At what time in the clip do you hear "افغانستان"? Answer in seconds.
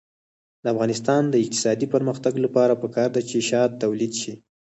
0.73-1.21